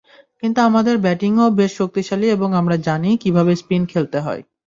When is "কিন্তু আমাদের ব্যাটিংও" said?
0.43-1.45